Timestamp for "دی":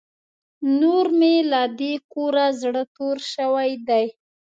3.87-4.05